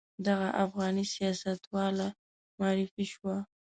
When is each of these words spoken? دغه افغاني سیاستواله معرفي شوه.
دغه 0.27 0.47
افغاني 0.63 1.05
سیاستواله 1.13 2.07
معرفي 2.59 3.05
شوه. 3.13 3.35